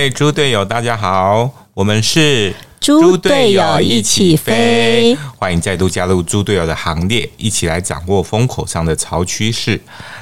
[0.00, 9.78] 各位猪队友，大家好，我们是猪队友一起飞，欢迎再度加入猪队友的行列，一起来掌握风口上的潮趋势。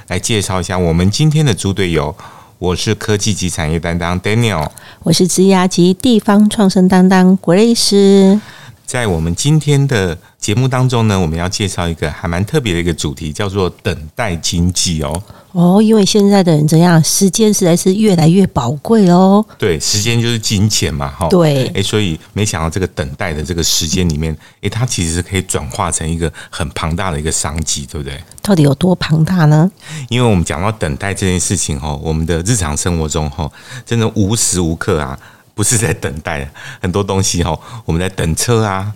[0.09, 2.13] 来介绍一下我们今天的猪队友，
[2.59, 4.69] 我是科技及产业担当 Daniel，
[5.05, 8.41] 我是职涯及地方创生担当 Grace。
[8.89, 15.23] 在我们今天的节目当中呢，我们要介绍一个还蛮特别的一个主题，叫做等待经济哦。
[15.53, 19.45] 哦，因为现在的人怎样，时间实在是越来越宝贵哦。
[19.59, 21.29] 对，时间就是金钱嘛，哈。
[21.29, 28.19] 对，哎，所以没想到这个等待的这个时间里面，哎，它其实是可以转化成一个很庞大的一个商机，对不对？
[28.41, 29.71] 到底有多庞大呢？
[30.09, 33.50] 因为我们讲到等待这件事情，哈，我们的日常生活中，哈，
[33.84, 35.19] 真的无时无刻啊。
[35.58, 36.48] 不是在等待
[36.80, 38.92] 很多东西哈，我们在等车啊，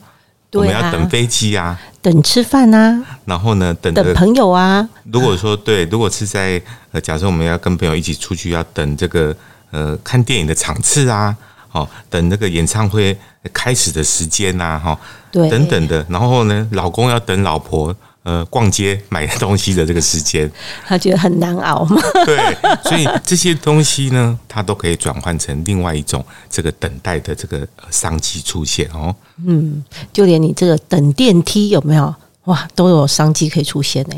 [0.52, 4.88] 我们要等飞机啊，等吃饭啊，然后呢，等等朋友啊。
[5.10, 9.34] 如果说对，如果是在呃，假设我们要跟朋友一起出去，要等这个
[9.72, 11.36] 呃看电影的场次啊，
[11.72, 13.18] 哦，等那个演唱会
[13.52, 14.96] 开始的时间呐，哈，
[15.32, 16.06] 对，等等的。
[16.08, 17.92] 然后呢，老公要等老婆。
[18.24, 20.48] 呃，逛街买东西的这个时间，
[20.86, 22.00] 他觉得很难熬吗？
[22.24, 22.38] 对，
[22.84, 29.12] 所以这些东西呢，它都可以转换成另外一种这个等待的这个商机出现哦。
[29.44, 34.14] 嗯，就连你这个等电梯有没有哇，都有商机可以出现呢。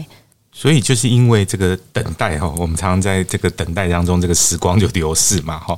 [0.52, 5.76] 所以就是因为这个等待哈，我们常常在这个等待当中，这个时光就流逝嘛哈。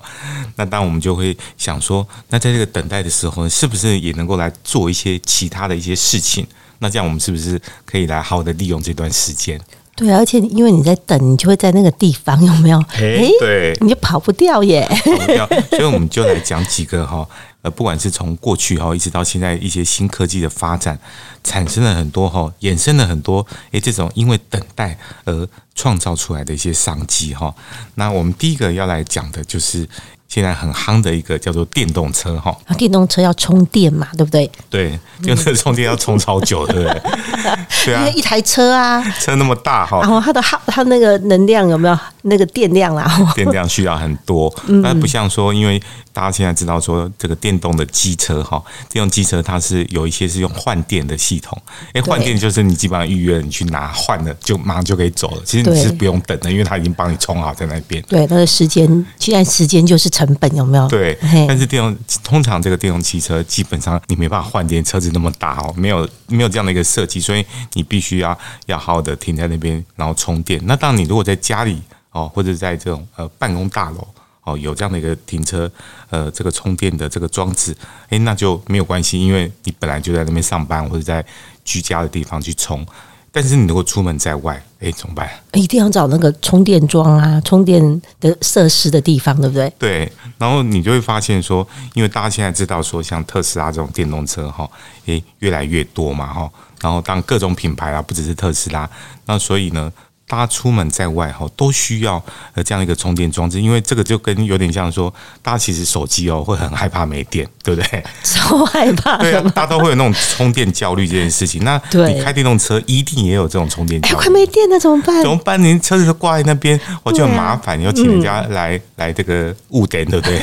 [0.57, 6.45] 那当我们就会想说，那在这个等待的时候，是不是也能够来做一些其他的一些事情？
[6.79, 9.61] 那这样我们是不是可以来好好的利用这段时间？
[9.95, 12.79] 对，而且因为你在等，你就会在那个地方，有没有？
[12.93, 14.87] 哎，对，你就跑不掉耶。
[14.87, 17.27] 跑不掉， 所以我们就来讲几个哈，
[17.63, 20.99] 呃，不管是从过去哈，一直到现在一些新科技的发展，
[21.43, 27.55] 产生了很多哈，衍生了很多诶，这种因为等待而创造出来的一些商机哈。
[27.95, 29.89] 那我们第一个要来讲的就是。
[30.29, 34.51] 现在很夯的一个叫做电动车哈，啊，电动车要充电嘛，对不对？
[34.69, 37.03] 对，电动车充电要充超久，对不对？
[37.87, 43.33] 对啊，一台车啊，车那么大哈，然后它的耗它那个能量有没有那个电量啦？
[43.35, 45.81] 电量需要很多，那不像说因为。
[46.17, 48.59] 大家现在知道说这个电动的机车哈，
[48.89, 51.61] 电动机车它是有一些是用换电的系统，
[51.93, 58.03] 哎，换电就是你基本上预约你去拿换了就马上就可以走了，其实你是不用等的，因为它已经帮你充好在那边。
[58.09, 58.89] 对，它的时间
[59.19, 60.89] 现在时间就是成本有没有？
[60.89, 67.45] 对，但是电动通常这个电动汽车基本上你没办法换电，车子那么大哦，没有没有这样的一个设计，所以
[67.75, 70.59] 你必须要要好好的停在那边然后充电。
[70.65, 71.83] 那当你如果在家里
[72.13, 74.07] 哦，或者在这种呃办公大楼。
[74.47, 75.69] 哦，有这样的一个停车，
[76.09, 77.77] 呃，这个充电的这个装置，
[78.11, 81.25] 诶，那就没有关系，因为你本来就在那边上班或者在
[81.65, 82.87] 居家的地方去充。
[83.37, 85.29] 但是你如果出门在外，诶，怎么办？
[85.53, 89.71] 一定要找那个充电桩啊，充电的设施的地方，对不对？
[89.79, 90.11] 对。
[90.39, 94.67] 然后你就会发现说，因为大家现在知道说，像特斯拉这种电动车，哈，
[95.05, 96.51] 诶，越来越多嘛，哈。
[96.81, 98.89] 然后当各种品牌啊，不只是特斯拉，
[99.27, 99.93] 那所以呢。
[100.29, 102.21] 大家出门在外哈，都需要
[102.55, 108.05] 呃这样一个充电装置，因为这个就跟有点像说，大家其实手机哦会很害怕没电，对不对？
[108.25, 109.19] 超害怕。
[109.19, 111.63] 对啊，大家都会有那种充电焦虑这件事情。
[111.63, 114.15] 那你开电动车一定也有这种充电焦虑。
[114.17, 115.23] 快没电了怎么办？
[115.23, 115.63] 怎么办？
[115.63, 120.43] 你车子都挂在那边，我就很麻烦，你要请人家来来这个误电，对不对？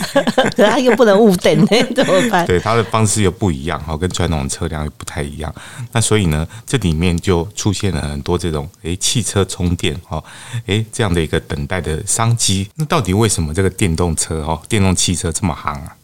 [0.66, 1.58] 他又不能误电，
[1.94, 2.46] 怎么办？
[2.48, 5.54] 对，他的方式又不一样哈，跟传统车辆又不太一样。
[5.92, 9.73] 那所以呢，这里面就出现了很多这种诶汽车充。
[9.76, 10.24] 电哈，
[10.68, 15.96] 诶，这样的一个等待的商机，那到底为什么这个电动车哈，电动汽车这么行啊？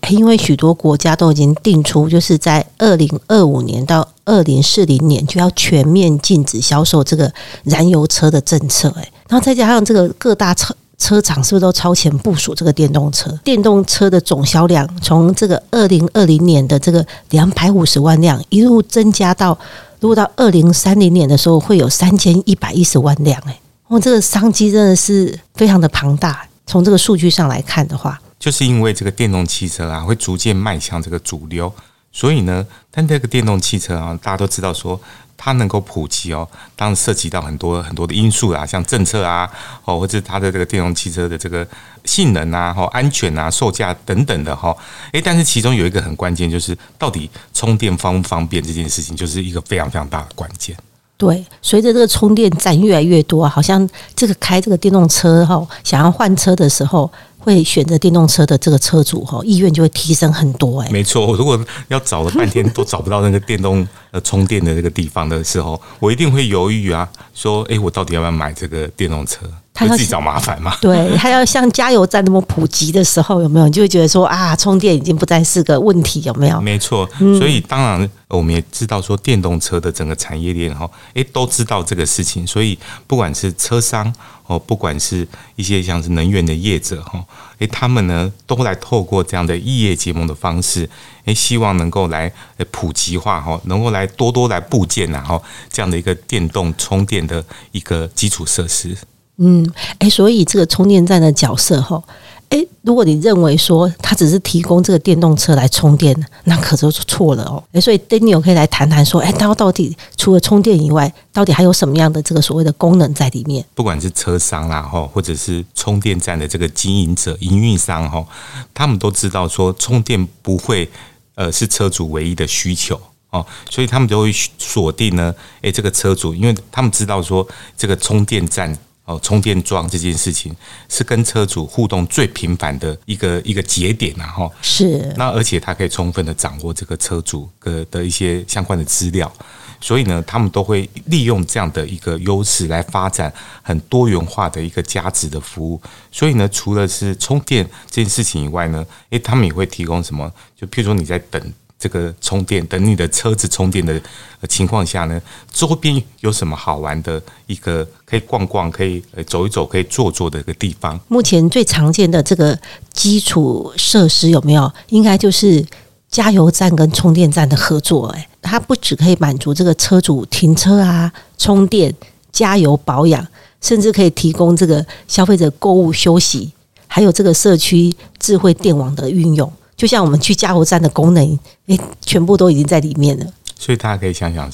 [0.00, 7.30] 诶，因为许多国家都已经定出，就是在二零二五年到二零四零年就要全面禁止销售这个
[7.64, 8.88] 燃油车的政策。
[8.96, 13.30] 诶，然后再加上这个各大车车厂是不是都超前部署这个电动车？
[13.44, 19.58] 电动车的总销量从这个二零二零年的这个两百五十万辆一路增加到。
[20.00, 26.46] 如果到二零三零年的时候，会有三千一百一十万辆，哎，哇，这个商机真的是非常的庞大。
[26.66, 31.72] 从这个数据上来看的话，就是因为这个电动汽车啊，会逐渐迈向这个主流，
[32.18, 35.00] 所以呢，但这个电动汽车啊，大家都知道说。
[35.40, 39.48] 它能够普及哦，当然涉及到很多很多的因素啊，像政策啊，
[39.84, 41.64] 哦，或者它的这个电动汽车的这个
[42.04, 44.76] 性能啊、哈安全啊、售价等等的哈，
[45.12, 50.76] 诶，但是其中有一个很关键，就是到底充电方不方便这件事情，就是一个非常非常大的关键。
[51.16, 57.08] 对，随着这个充电站越来越多，好像这个开这个电动车哈，想要换车的时候。
[57.38, 60.88] 会选择电动车的这个车主哈，意愿就会提升很多哎。
[60.90, 61.58] 没错，我如果
[61.88, 69.50] 要找了半天都找不到那个电动呃充电的那个地方的时候，我一定会犹豫啊，说哎，我到底要不要买这个电动车？
[69.78, 70.76] 他要自己找麻烦嘛。
[70.80, 73.66] 对，他要像加油站那么普及的时候，有没有？
[73.66, 76.60] 你就会觉得说啊，充电已经不再是个问题，有没有？
[76.60, 77.08] 没错，
[77.38, 82.76] 所以当然呃我们也知道说电动车的整个产业链哈，诶都知道这个事情，所以
[83.06, 84.12] 不管是车商
[84.48, 87.24] 哦，不管是一些像是能源的业者哈，
[87.58, 90.88] 诶他们呢都来透过这样的异业结盟的方式，
[91.26, 95.40] 诶希望能够来呃普及化哈，能够来多多来部件然后
[95.70, 98.96] 这样的一个电动充电的一个基础设施。
[99.38, 99.68] 嗯，
[99.98, 102.02] 哎，所以这个充电站的角色哈，
[102.48, 106.12] 哎，如果你认为说它只是提供这个电动车来充电，
[106.42, 107.62] 那可就错了哦。
[107.72, 113.64] 哎，所以 Daniel 可以来谈谈说，哎，它到底除了充电以外，到底还有什么样的这个所谓的功能在里面？
[113.76, 118.26] 不管是车商啦哈，或者是充电站的这个经营者、营运商哈，
[118.74, 120.90] 他们都知道说充电不会
[121.36, 123.00] 呃是车主唯一的需求
[123.30, 125.32] 哦，所以他们就会锁定呢，
[125.62, 127.46] 诶，这个车主，因为他们知道说
[127.76, 128.76] 这个充电站。
[129.08, 130.54] 哦，充电桩这件事情
[130.86, 134.50] 是跟车主互动最频繁的一个一个节点啊，哈。
[134.60, 135.10] 是。
[135.16, 139.32] 那而且他可以充分的掌握这个车主的的一些相关的资料，
[139.80, 143.32] 所以呢，他们都会利用这样的一个优势来发展
[143.62, 145.80] 很多元化的一个价值的服务。
[146.12, 150.30] 所以呢，除了是充电这件事情以外呢，诶，他们也会提供什么？
[150.54, 151.42] 就譬如说你在等。
[151.78, 154.00] 这个充电，等你的车子充电的
[154.48, 155.20] 情况下呢，
[155.52, 160.98] 周边有什么好玩的一个可以逛逛、可以走一走、可以坐坐的一个地方？
[161.06, 162.58] 目前最常见的这个
[162.92, 164.70] 基础设施有没有？
[164.88, 165.64] 应该就是
[166.10, 168.08] 加油站跟充电站的合作。
[168.08, 171.94] 诶，它不只可以满足这个车主停车啊、充电、
[172.32, 173.24] 加油保养，
[173.60, 176.50] 甚至可以提供这个消费者购物、休息，
[176.88, 179.52] 还有这个社区智慧电网的运用。
[179.78, 181.38] 就像我们去加油站的功能，
[181.68, 183.26] 诶，全部都已经在里面了。
[183.56, 184.50] 所以大家可以想想，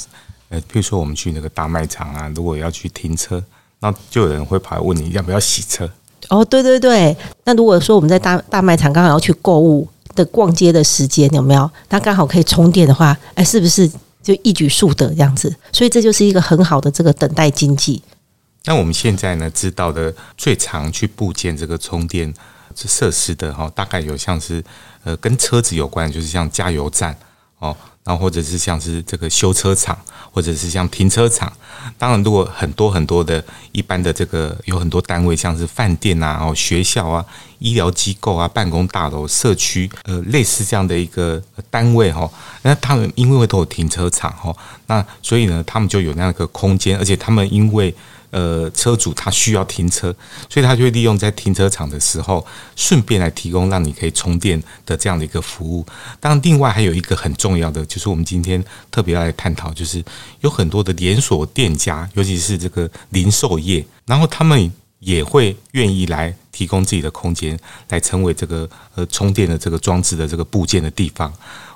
[0.50, 3.42] 呃，比如说我们去那个大卖场啊，如果要去停车，
[3.80, 5.90] 那就有人会跑来问你要不要洗车。
[6.28, 7.16] 哦，对对对。
[7.44, 11.70] 那如果说我们在大大卖场刚好要去购物的逛街的时间有没有？
[11.88, 13.90] 那刚好可以充电的话，哎，是不是
[14.22, 15.54] 就一举数得这样子？
[15.72, 18.02] 所以这就是一个很好的这个等待经济。
[18.64, 22.32] 那我们现在呢，知道的最常去部件这个充电
[22.74, 24.62] 设施的哈，大概有像是。
[25.04, 27.16] 呃，跟车子有关，就是像加油站
[27.58, 29.96] 哦，然后或者是像是这个修车厂，
[30.32, 31.52] 或者是像停车场。
[31.98, 37.24] 当然，如果很多很多的一般的这个有很多单位，像是饭店啊、哦学校啊、
[37.58, 42.28] 医疗机构啊、办公大楼、社区，呃，类似这样的一个单位哈，
[42.62, 47.94] 那他们因为会都有停车场哈，那所以呢，他们就有那样一个空间，而且他们因为。
[48.34, 50.12] 呃，车主他需要停车，
[50.50, 52.44] 所以他就会利用在停车场的时候，
[52.74, 55.86] 顺便来提供让你可以充电的这样的一个服务。
[56.18, 58.60] 当然，另外还有一个很重要的，就是我们今天
[58.90, 60.04] 特别要来探讨，就是
[60.40, 67.56] 有很多的连锁店家，尤其是这个零售业，然后他们也会愿意来提供自己的空间，
[67.90, 71.32] 来成为这个呃充电的这个装置的这个部件的地方。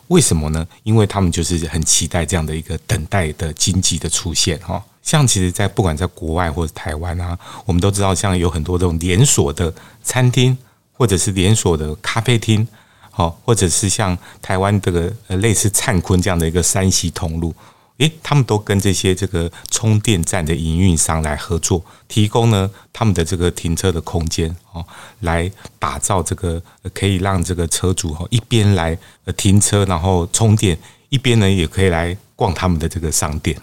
[0.09, 0.67] 为什么呢？
[0.83, 4.83] 因为他们就是很期待这样的一个等待的经济的出现，哈。
[5.09, 9.73] 像其实，在不管在国外或者台湾啊，我们都知道，像有很多这种连锁的
[10.03, 10.55] 餐厅，
[10.93, 12.69] 或者是连锁的咖啡厅，
[13.11, 17.55] 好，或者是像台湾这个呃类似灿坤这样的一个山西通路，
[17.97, 24.85] 诶，他们都跟这些这个充电站的营运商来合作，提供呢他们的这个停车的空间，哦，
[25.21, 26.63] 来打造这个
[26.93, 28.99] 可以让这个车主哈一边来
[29.39, 33.57] 停车，然后充电，一边呢也可以来逛他们的这个商店。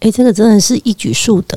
[0.00, 1.56] 哎，这个真的是一举数得，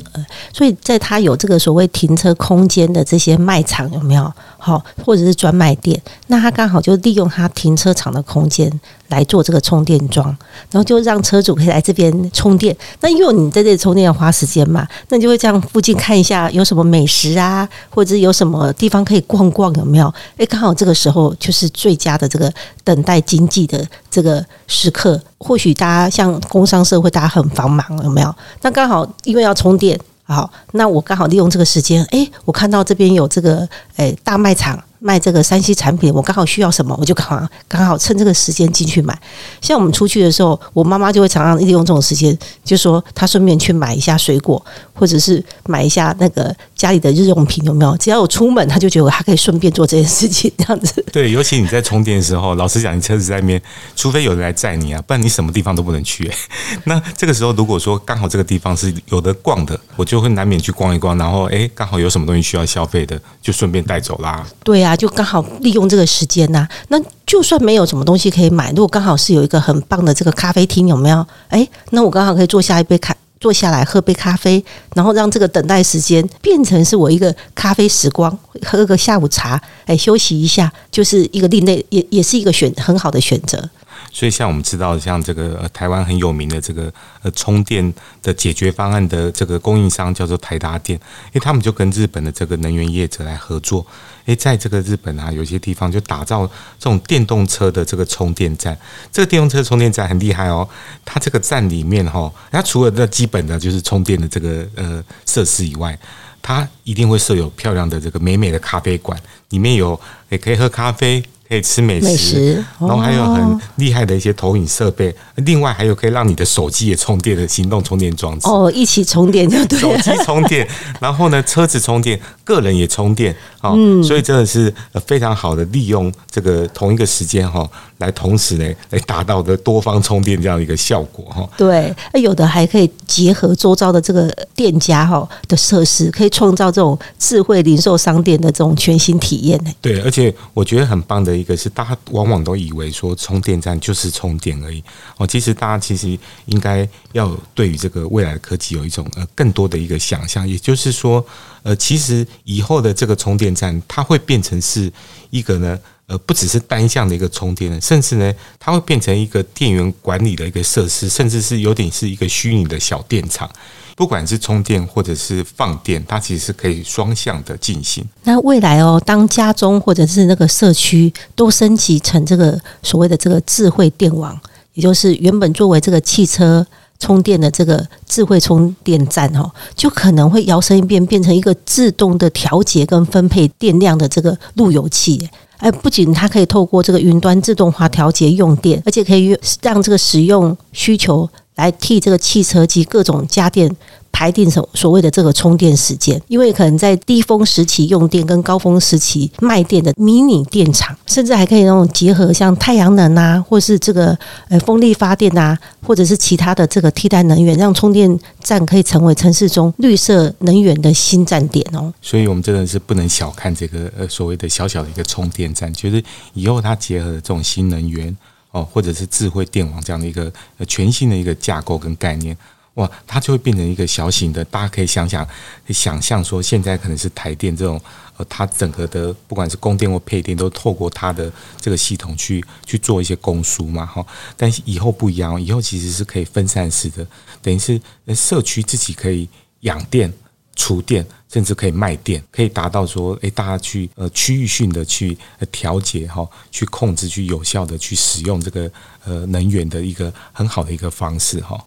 [0.54, 4.32] 所以在他有这个所谓停车空间的这些卖场有没有？
[4.58, 8.72] 好，或者是专卖店，那他刚好就利用他停车场的空间
[9.10, 10.26] 来做这个充电桩，
[10.72, 12.76] 然后就让车主可以来这边充电。
[13.02, 20.12] 那因为你在这里充电要花时间嘛，那你就会这样附近看一下有什么美食啊，或者有什么地方可以逛逛，有没有？
[20.38, 22.52] 哎，刚好这个时候就是最佳的这个
[22.84, 25.20] 等待经济的这个时刻。
[25.38, 28.34] 或许大家像工商社会，大家很繁忙，有没有？
[28.62, 34.82] 那刚好因为要充电，好，那我刚好利用这个时间，诶，我看到这边有这个诶大卖场。
[35.06, 39.16] 卖这个山西产品，我刚好需要什么，我就刚好刚好趁这个时间进去买。
[39.62, 47.96] 像我们出去的时候，我妈妈就会常常利用这种时间，就说她顺便去买一下水果，或者是买一下那个家里的日用品，有没有？
[47.98, 51.06] 只要我出门，她就觉得她可以顺便做这件事情，这样子。
[51.14, 53.62] 对，尤其你在充电的时候，老实讲，你车子在那边，
[53.96, 56.32] 除非有人来载你啊，不然你什么地方都不能去。
[56.86, 64.44] 那这个时候，如果说刚好这个地方是有的逛的，我就会难免去逛一逛，然后哎，刚好有什么东西需要消费的，就顺便带走啦。
[64.64, 64.95] 对啊。
[64.96, 71.26] 就刚好利用这个时间呐，那就算没有什么东西可以买，如果刚好是有一个很棒的这个咖啡厅，有没有？
[71.50, 73.16] 哎，那我刚好可以坐下一杯咖。
[73.38, 74.64] 坐下来喝杯咖啡，
[74.96, 78.36] 然后让这个等待时间变成是我一个咖啡时光，
[78.66, 83.70] 喝个下午茶，哎，休息一下，就是一个另类，也也是一个选很好的选择。
[84.16, 86.90] 所以，像我们知道，像这个台湾很有名的这个
[87.22, 87.94] 呃充电
[88.24, 93.86] 的解决方案的这个供应商叫做台达电，因为他们就跟日本的这个能源业者来合作，
[94.24, 96.48] 诶，在这个日本啊，有些地方就打造
[96.80, 98.78] 这种电动车的这个充电站。
[99.12, 100.66] 这个电动车充电站很厉害哦，
[101.04, 106.00] 它这个站里面哈，它除了那基本的就是充电的这个呃设施以外，
[106.42, 109.20] 它一定会设有漂亮的这个美美的咖啡馆，
[109.50, 111.22] 里面有也可以喝咖啡。
[111.48, 120.68] 可以吃美食，然后还有很厉害的一些投影设备，另外还有可以让你的手机也充电的行动充电装置哦，一起充电就对，手机充电，
[121.00, 124.74] 然后呢，车子充电，个人也充电，哦，所以真的是
[125.06, 131.48] 非常好的利用这个同一个时间哈，来同时呢来达到的多方充电这样的一个效果哈。
[131.56, 139.72] 对，有的还可以结合周遭的这个店家哈的设施，可以创造这种智慧零售商店的这种全新体验呢。
[139.80, 141.36] 对，而且我觉得很棒的。
[141.46, 144.84] 一个是大家往往都以为说充电站就是充电而已
[145.18, 151.24] 哦，其实大家其实应该要对于这个未来的科技有一种呃更多的一个想象，也就是说
[151.62, 154.92] 呃，其实以后的这个充电站它会变成是
[155.30, 163.48] 一个呢呃不只是单向的一个充电，甚至呢它会变成一个电源管理的一个设施，甚至是有点是一个虚拟的小电厂。
[163.96, 168.04] 不管是充电或者是放电，它其实是可以双向的进行。
[168.24, 174.38] 那未来哦，当家中或者是那个社区都升级成这个所谓的这个智慧电网，
[174.74, 176.68] 也就是原本作为这个汽车
[177.00, 185.30] 充电的这个智慧充电站哦，就可能会摇身一变变成一个自动的调节跟分配电量的这个路由器。
[185.60, 191.30] 哎，不仅它可以透过这个云端自动化调节用电，而且可以让这个使用需求。
[191.56, 193.74] 来替这个汽车及各种家电
[194.12, 211.94] 排定所所谓的这个充电时间，因为可能在低峰时期用电跟高峰时期卖电的迷你电厂，甚至还可以那种结合像太阳能啊，或是这个呃风力发电啊，或者是其他的这个替代能源，让充电站可以成为城市中绿色能源的新站点哦。
[212.02, 216.02] 所以，我们真的是不能小看这个呃所谓的小小的一个充电站，就是
[216.34, 218.16] 以后它结合这种新能源。
[218.56, 220.32] 哦，或者是智慧电网这样的一个
[220.66, 222.36] 全新的一个架构跟概念，
[222.76, 224.46] 哇，它就会变成一个小型的。
[224.46, 225.28] 大家可以想想，
[225.68, 227.78] 想象说现在可能是台电这种，
[228.16, 234.06] 呃，它整个的不管是供电或配电，都透过它的这个系统去去做一些供输嘛，哈。
[234.38, 237.06] 但是以后不一样，以后其实是可以分散式的，
[237.42, 237.82] 等于是
[238.16, 239.28] 社区自己可以
[239.62, 240.14] 养电。
[240.56, 245.18] 储电，甚至可以卖电，可以达到说，诶，大家去呃区域性的去
[245.52, 248.72] 调节哈，去控制，去有效的去使用这个
[249.06, 251.64] 呃能源的一个很好的一个方式哈。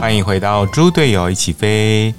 [0.00, 2.12] 欢迎回到猪队友一起飞。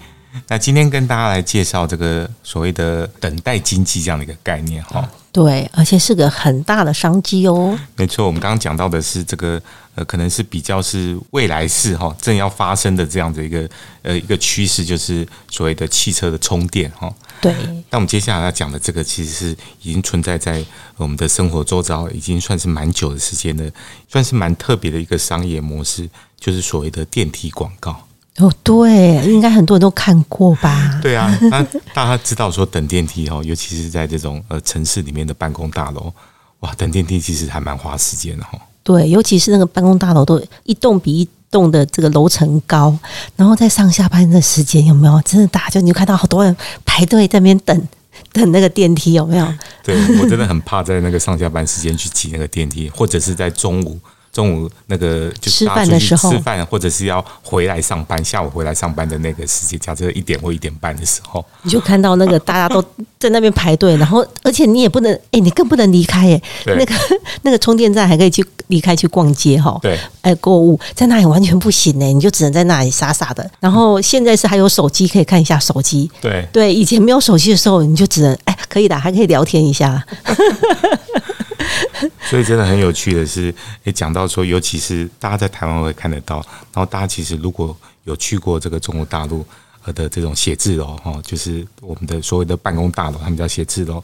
[0.52, 7.80] 那今天跟大家来介绍这个所谓的等待经济这样的一个概念哈，对，而且是个很大的商机哦。
[7.96, 9.62] 没错，我们刚刚讲到的是这个
[9.96, 13.70] 呃，可能是比较是未来式哈，正要发生的这样的一个
[14.02, 17.10] 呃一个趋势，就是所谓的汽车的充电哈。
[17.40, 17.56] 对。
[17.90, 20.62] 那我们接下来要讲的这个，其实是已经存在在
[20.98, 23.72] 我们的生活周遭，已经算是蛮久的时间的，
[24.10, 28.06] 算是蛮特别的一个商业模式，就是所谓的电梯广告。
[28.38, 31.00] 哦，对，应该很多人都看过吧？
[31.02, 31.62] 对啊，那
[31.94, 36.12] 大家知道说等电梯哦，尤其是在这种呃城市里面的办公大楼，
[36.62, 38.58] 哇，等电梯其实还蛮花时间的哈。
[38.84, 42.98] 对，尤其是那个办公大楼都一栋比一栋的这个楼层高，
[43.36, 45.70] 然后在上下班的时间有没有真的大？
[45.70, 47.88] 就你就看到好多人排队在那边等
[48.32, 49.54] 等那个电梯有没有？
[49.84, 54.00] 对我真的很怕在那个上下班时间去挤那个电梯，或者是在中午。
[54.32, 62.82] 中午那个就吃饭的时候，吃饭或者是要回来上班，下午回来上班的那个时间，假设一点或一点半的时候，你就看到那个大家都
[63.20, 66.94] 在那边排队，然后而且你也不能，哎，你更不能离开，哎，那个
[67.44, 73.50] 那个充电站还可以去离开去逛街哈，对，哎，购物在那里完全不行呢，你就只能在那里傻傻的。
[73.60, 76.48] 然后现在是还有手机可以看一下手机，对。
[76.54, 80.02] 对，以前没有手机的时候，你就只能哎，可以的，还可以聊天一下。
[82.30, 86.38] 所以真的很有趣的是，也，讲到说，尤其是大家在台湾会看得到，
[86.74, 87.76] 然后大家其实如果
[88.06, 89.46] 有去过这个中国大陆
[89.94, 94.02] 的这种写字楼，哈，就是我们的所谓的办公大楼，他们叫写字楼，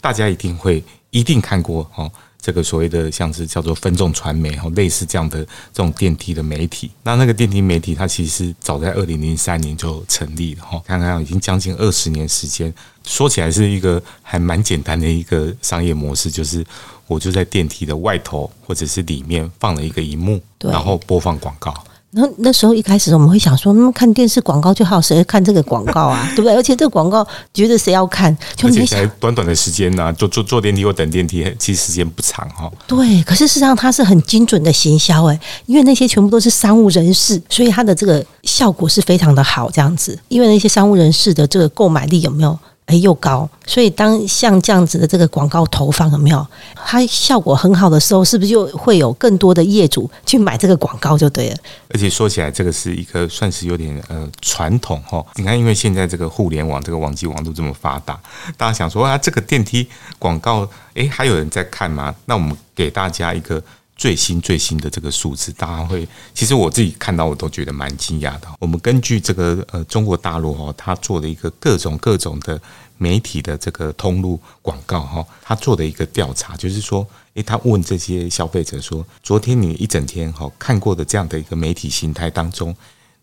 [0.00, 2.10] 大家一定会一定看过，哈，
[2.40, 6.90] 这个所谓的像是叫做分众传媒哈，类似这样的这种电梯的媒体。
[7.02, 12.72] 那那个电梯媒体，它其实早在二零零三年就成立了哈，看看已经将近二十年时间。
[13.04, 16.64] 说起来是一个还蛮简单的一个商业模式，就是
[17.10, 21.74] 我就在电梯的外头或者是里面放了一个荧幕，然后播放广告。
[22.12, 26.28] 那那时候一开始我们会想说，那嗯，看电视广告就好，谁会看这个广告啊？
[26.34, 26.54] 对不对？
[26.54, 28.36] 而且这个广告觉得谁要看？
[28.56, 32.70] 就你才短短的时间呢，坐坐坐电梯或等电梯，其实时间不长哈。
[32.86, 40.18] 对，可是事实上它是很精准的行销诶，因为那些全部都是商务人士，所以它的这个效果是非常的好，这样子。
[40.28, 42.58] 因为那些商务人士的这个购买力有没有？
[42.90, 46.44] 哎，又高，所以当像这样子的这个广告投放有没有？
[46.74, 51.56] 它效果很好的时候，是不是就会有更多的业主去买这个广告就对了？
[51.94, 55.24] 而且说起来，这个是一个算是有点呃传统哈。
[55.36, 58.18] 你看，因为现在这个互联网、这个网际网络这么发达，
[58.56, 59.86] 大家想说啊，这个电梯
[60.18, 62.12] 广告，哎，还有人在看吗？
[62.24, 63.62] 那我们给大家一个。
[64.00, 68.48] 最新最新的这个数字，大家会其实我自己看到我都觉得蛮惊讶的。
[68.58, 72.58] 我们根据这个呃中国大陆哈，他做了一个各种各种的
[72.96, 82.74] 媒体的这个通路广告哈，他做的一个调查，就是说，诶，他问这些消费者说，昨天你一整天哈看过的这样的一个媒体形态当中，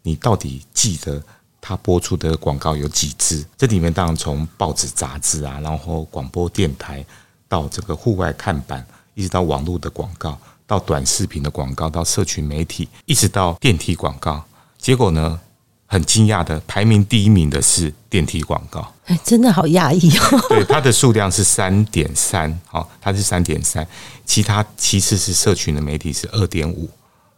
[0.04, 1.20] 你到底记得
[1.60, 3.44] 他播出的广告有几支？
[3.58, 7.04] 这里面当然从报纸、杂志啊，然后广播电台
[7.48, 10.40] 到这个户外看板，一直到网络的广告。
[10.68, 14.44] 到短视频的广告，到社群媒体，一直到电梯广告，
[14.78, 15.40] 结果呢，
[15.86, 18.94] 很惊讶的，排名第一名的是电梯广告。
[19.06, 20.46] 哎，真的好讶异哦。
[20.50, 23.88] 对，它的数量是三点三，好，它是三点三，
[24.26, 26.90] 其他其次是社群的媒体是二点五，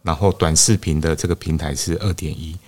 [0.02, 2.58] 然后短视频的这个平台是二点一，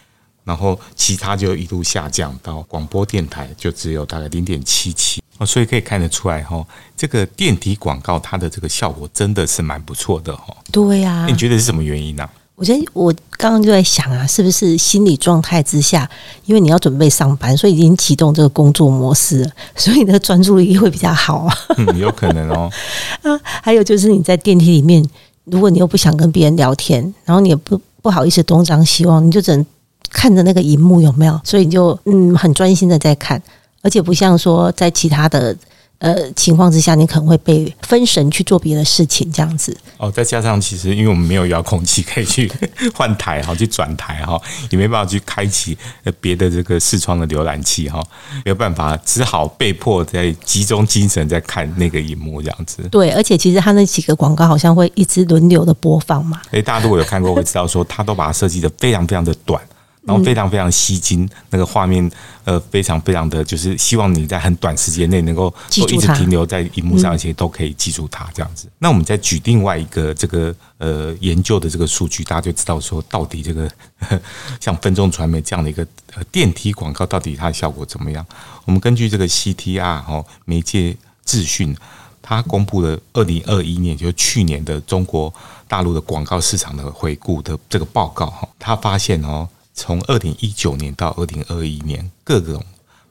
[0.45, 5.47] 然后其他就一路下降到广播电台就只有大概零点七七哦。
[5.47, 6.65] 所以可以看得出来哈，
[6.97, 10.55] 这个电梯广告它的这个效果真的是蛮不错的哈。
[10.71, 12.29] 对呀，你觉得是什么原因呢？
[12.55, 16.09] 我觉得我刚刚就在想啊，是不是心理状态之下，
[16.45, 21.59] 因为你要准备上班，所以已经启动这个工作模式，所以你的专注力会比较好啊。
[21.78, 22.71] 嗯，有可能哦。
[23.23, 25.05] 啊，还有就是你在电梯里面，
[25.45, 29.67] 如果你又不想跟别人聊天，然后你也不不好意思东张西望，你就只能
[30.10, 31.41] 看着那个荧幕有没有？
[31.45, 33.43] 所以你就嗯很专心的在看。
[33.84, 35.56] 而且不像说在其他的
[35.99, 39.76] 呃情况之下，你可能会被分神去做别的事情这样子。
[39.97, 42.49] 哦，再加上其实因为我们没有遥控器可以去
[42.95, 45.76] 换台哈，去转台哈，也没办法去开启
[46.21, 48.00] 别的这个视窗的浏览器哈，
[48.45, 52.84] 没有办法，只好被迫在集中精神在看那个荧幕这样子。
[52.88, 56.41] 对，而且其实他那几个广告好像会一直轮流的播放嘛。
[56.52, 59.60] 哎，大家如果有看过会知道说，他都把它设计的非常非常的短。
[60.04, 62.10] 然后非常非常吸睛，那个画面
[62.45, 68.69] 呃非常非常的就是希望你在很短时间内能够都一直停留在荧幕上，而且都可以记住它这样子。
[68.78, 73.71] 那我们再举另外一个这个呃研究的这个数据，大家就知道说到底这个
[74.58, 78.26] 像分众传媒这样的一个呃电梯广告到底它的效果怎么样？
[78.65, 81.76] 我们根据这个 CTR 哈媒介资讯，
[82.21, 85.32] 它公布了二零二一年就是去年的中国
[85.69, 89.49] 大陆的广告市场的回顾的这个报告哈，他发现哦。
[89.75, 92.63] 从二零一九年到二零二一年，各种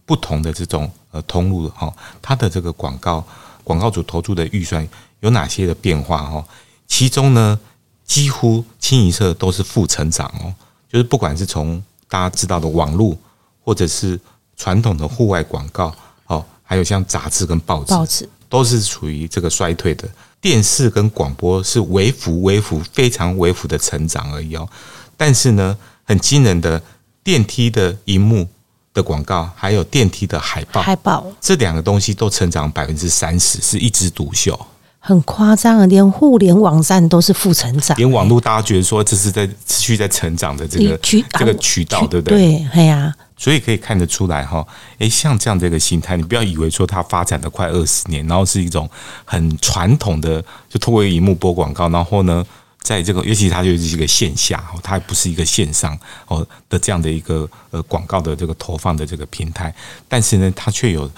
[0.05, 3.25] 不同的这种呃通路哈，它的这个广告
[3.63, 4.87] 广告主投注的预算
[5.21, 6.45] 有哪些的变化哈？
[6.87, 7.59] 其中呢，
[8.05, 10.53] 几乎清一色都是负成长哦，
[10.87, 13.17] 就是不管是从大家知道的网络，
[13.63, 14.19] 或者是
[14.55, 15.93] 传统的户外广告
[16.27, 20.07] 哦，还有像杂志跟报纸，报纸都是处于这个衰退的。
[20.39, 24.69] 电视跟广播是微幅微幅非常微幅的成长而已哦，
[25.17, 25.75] 但是呢。
[26.11, 26.81] 很惊人的
[27.23, 28.45] 电梯的荧幕
[28.93, 34.59] 的广告，还有电梯的海报，海报这两个东西都成长百分之三十，是一枝独秀，
[34.99, 35.85] 很夸张啊！
[35.85, 42.37] 连互联网站都是负成长，连网络大家觉得说这是在持续在成长的这个渠这个渠道，对不对？
[42.37, 48.89] 对，哎呀，所以可以看得出来哈，诶，像这样的一个心态，你不要以为说它发展了快二十年，然后是一种
[49.23, 52.45] 很传统的，就透过荧幕播广告，然后呢？
[52.81, 59.73] 在这个，尤其它就是一个线下，它不是一个线上哦的这样的一个呃广告的这个投放的这个平台，
[60.07, 61.09] 但是呢，它却有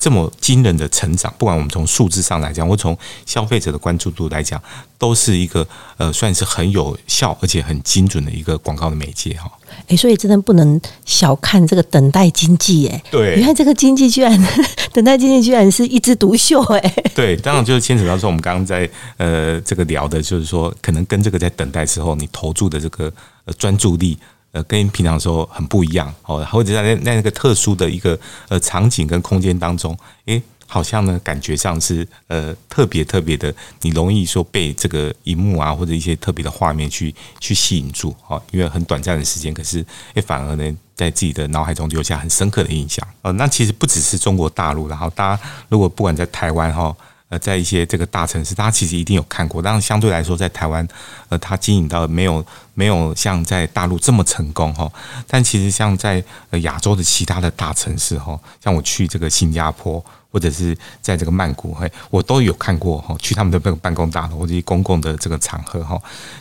[0.00, 1.32] 这么惊人的成长。
[1.38, 4.60] 不管我们从数字上来讲，或从消费者的关注度来讲，
[4.98, 5.64] 都是一个
[5.98, 9.48] 呃算是很有效而且很精准的一个广告的媒介哈。
[9.86, 13.02] 哎，所以真的不能小看这个等待经济哎。
[13.10, 14.36] 对，你看这个经济居然
[14.92, 16.94] 等待经济居然是一枝独秀哎。
[17.14, 23.12] 对，当然就是牵扯到说我们刚刚在呃这个聊的，就是说可能跟这个在等待时候你投注的这个
[23.44, 24.18] 呃专注力
[24.52, 30.42] 呃跟平常时候很不一样哦，或者在在那个特殊的一个呃场景跟空间当中，诶。
[30.72, 39.84] 好像呢感觉上是呃特别特别的，你容易说被这个荧幕啊或者一些特别的画面去去吸引住哦，因为很短暂的时间，可是
[40.14, 43.04] 诶反而呢在自己的脑海中留下很深刻的印象。
[43.22, 46.96] 呃，那其实不只是中国大陆，然后大家如果不管在台湾哈。
[47.30, 50.86] 呃，在一些这个大城市，大家其实一定有看过，但是相对来说，在台湾，
[51.30, 54.92] 呃，它经营到没有没有像在大陆这么成功哈。
[55.26, 60.04] 但其实像在呃亚洲的其他的大城市哈，像我去这个新加坡。
[60.30, 66.00] 或者是在这个曼谷，嘿，我都有看过哈，去他们的那个办公大楼或者公共的这个场合哈，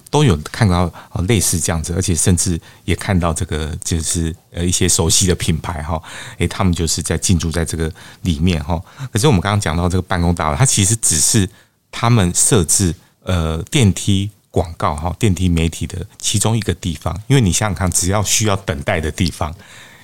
[0.10, 0.92] 都有看到
[1.28, 6.02] 类似这样子，而且甚至也看到这个就是呃一些熟悉的品牌哈，
[6.38, 8.82] 诶，他们就是在进驻在这个里面哈。
[9.12, 11.50] 可是我们刚刚讲到这个办公大楼，它其实只是
[11.92, 19.54] 他们设置呃电梯广告哈，电梯媒体的其中一个地方，因为你想想看，只要需要等待的地方。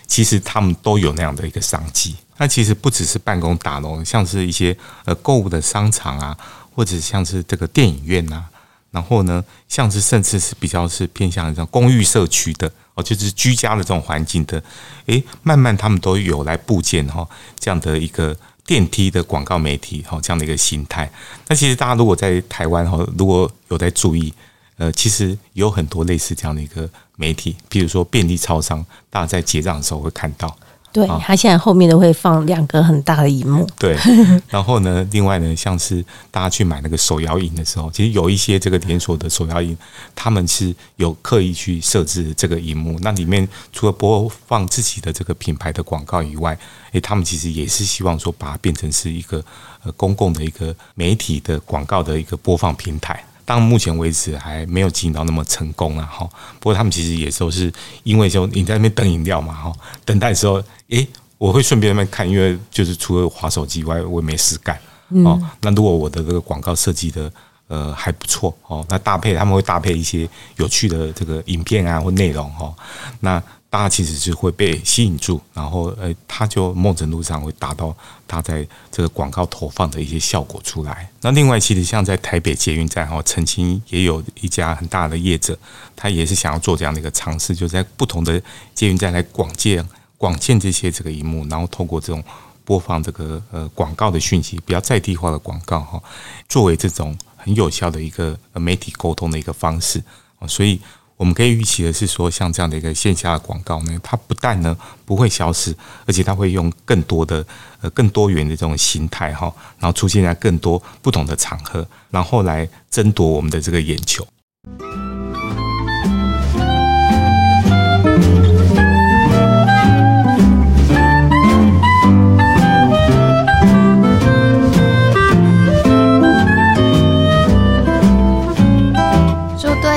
[0.07, 2.15] 其实他们都有那样的一个商机。
[2.37, 6.37] 那其实不只是办公大楼，像是一些呃购物的商场啊，
[6.75, 8.43] 或者像是这个电影院呐，
[8.91, 14.61] 然后呢，像是甚至是比较是偏向这种公寓社区的哦，就是居家的这种环境的，
[15.05, 17.25] 诶，慢慢他们都有来部建哈
[17.57, 21.09] 这样的一个电梯的广告媒体哈这样的一个形态。
[21.47, 24.33] 那其实大家如果在台湾哈，如果有在注意。
[24.77, 30.55] 呃，其实有很多类似这样的一个媒体，比如说便利超商，大家在结账的时候会看到。
[30.91, 33.67] 对，它现在后面都会放两个很大的荧幕。
[33.77, 33.97] 对，
[34.47, 39.77] 然后呢，另外呢，像是大家去买那个手摇饮的时候，其实有一些这个连锁的手摇饮，
[40.15, 46.57] 他们是有刻意去设置这个荧幕，那里面除了播放自己的这个品牌的广告以外，
[46.93, 49.43] 诶，他们其实也是希望说把它变成是一个
[49.83, 53.21] 呃公共的一个媒体的广告的一个播放平台。
[53.45, 56.27] 到目前为止还没有经营到那么成功啊，哈。
[56.59, 57.71] 不过他们其实也都是
[58.03, 64.77] 因为说你在那边等饮料嘛，哈，等待的时候，诶，我会顺便那边看，因为就是除了划手机以外，我也没事干
[65.23, 65.39] 哦。
[65.61, 67.31] 那如果我的这个广告设计的
[67.67, 70.27] 呃还不错哦，那搭配他们会搭配一些
[70.57, 72.73] 有趣的这个影片啊或内容哈，
[73.19, 73.41] 那。
[73.75, 77.93] 大家其实是会被吸引住，然后呃，他就某种程度上会达到
[78.25, 81.11] 他在这个广告投放的一些效果出来。
[81.19, 85.59] 那另外，其实像在台北捷运站哈，曾经也有一家很大的业者，
[85.93, 88.41] 他也是想要做这样的一个尝试，就在不同的
[88.73, 89.85] 捷运站来广建
[90.17, 92.23] 广建这些这个荧幕，然后透过这种
[92.63, 96.01] 播放这个呃广告的讯息，比较在地化的广告哈，
[96.47, 100.01] 作为这种很有效的一个媒体沟通的一个方式
[100.39, 100.79] 啊，所以。
[101.17, 105.73] 我们可以预期的是说，像这样的一个线下的广告呢，它不但呢不会消失，
[106.05, 107.45] 而且它会用更多的
[107.81, 114.27] 呃更多元的这种形态哈，然后出现在更多不同的场合，然后来争夺我们的这个眼球。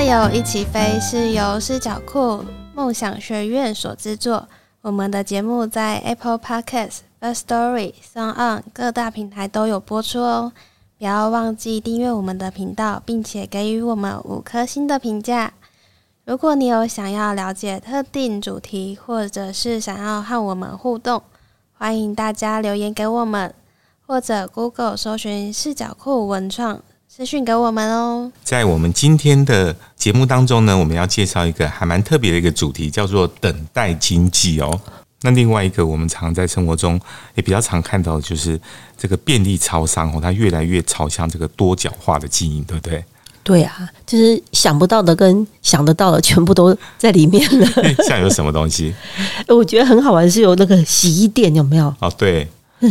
[0.09, 2.43] 一起飞是由视角库
[2.75, 4.49] 梦想学院所制作。
[4.81, 10.53] 我们的节目在 Apple Podcast、First Story、Sound On 各大平台都有播出哦。
[10.97, 15.53] 不要忘记订阅我们的频道，并且给予我们五颗星的评价。
[16.25, 21.23] 如果你有想要了解特定主题，或者是想要和我们互动，
[21.75, 23.55] 欢迎大家留言给我们，
[24.07, 26.81] 或者 Google 搜寻视角库文创。
[27.19, 28.31] 资讯给我们哦。
[28.45, 34.81] 在我们今天的节目当中呢，我们要介绍一个还蛮特别的一个主题，叫做等待经济哦。
[35.23, 36.95] 那另外一个，我们常在生活中
[37.35, 38.57] 也比较常看到，就是
[38.97, 43.05] 这个便利超商哦，它越来越朝向这个多角化的经营，对不对？
[43.43, 47.67] 对啊，就是想不到的跟想得到的，全部都在里面了。
[48.07, 48.95] 像有什么东西？
[49.49, 51.93] 我觉得很好玩，是有那个洗衣店，有没有？
[51.99, 52.47] 哦，对，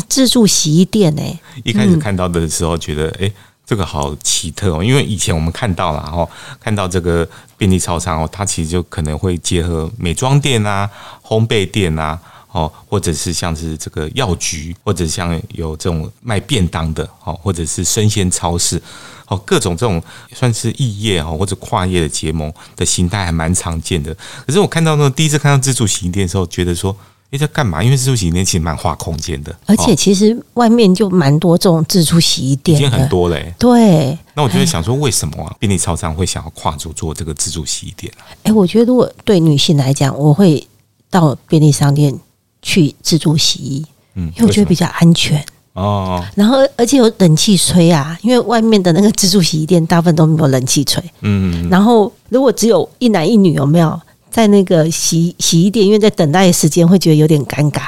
[0.10, 1.22] 自助洗衣店呢。
[1.64, 3.32] 一开始看到的时候，觉得哎。
[3.68, 6.26] 这个好奇特哦，因为以前我们看到了哈，
[6.58, 7.28] 看到这个
[7.58, 10.90] 便利超商哦，它其实就可能会结合美妆店啊、
[11.22, 12.18] 烘焙店啊，
[12.54, 18.82] 哦，或者是像是这个药局，或者像有这种卖便当的，哦，或者是生鲜超市，
[19.28, 20.02] 哦，各种这种
[20.34, 24.16] 算是异业哦或者跨业的结盟的形态还蛮常见的。
[24.46, 26.96] 可是我看到那第一次看到自助洗衣店的时候，觉得说。
[27.30, 27.84] 你在干嘛？
[27.84, 33.54] 因为自助洗衣店其实蛮花空间的，而且其实外面就蛮多这种自助洗衣店，已经很多嘞。
[33.60, 35.54] 对，那我就在想说，为什么啊？
[35.60, 38.24] 便利超商会想要跨足做这个自助洗衣店啊？
[38.44, 40.66] 哎，我觉得如果对女性来讲，我会
[41.10, 42.18] 到便利商店
[42.62, 43.86] 去自助洗衣，
[44.16, 46.24] 嗯，因为我觉得比较安全哦。
[46.34, 51.70] 然后而且有冷气吹啊，因为外面的那个自助洗衣店大部分都没有冷气吹，嗯嗯。
[51.70, 54.00] 然后如果只有一男一女，有没有？
[54.38, 57.82] 在那个洗洗衣店，因为在等待的时间会觉得有点尴尬，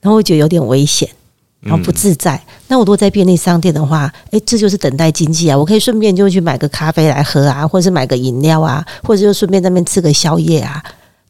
[0.00, 1.08] 然后会觉得有点危险。
[1.58, 2.40] 然后不自在。
[2.68, 5.58] 那我如果在便利商店的话，诶，这就是等待经济啊！
[5.58, 10.80] 我可以顺便就去买个咖啡来喝啊，或者是买个饮料啊，或者就顺便在那边吃个宵夜啊，